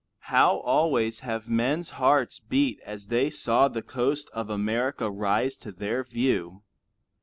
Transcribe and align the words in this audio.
How 0.33 0.57
always 0.61 1.19
have 1.19 1.47
men's 1.47 1.91
hearts 1.91 2.39
beat 2.39 2.79
as 2.83 3.05
they 3.09 3.29
saw 3.29 3.67
the 3.67 3.83
coast 3.83 4.31
of 4.33 4.49
America 4.49 5.11
rise 5.11 5.55
to 5.57 5.71
their 5.71 6.03
view! 6.03 6.63